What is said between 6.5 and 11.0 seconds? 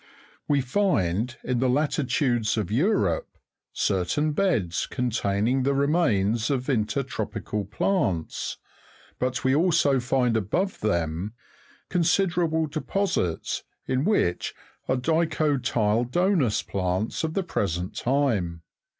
intertropieal plants, but we also find above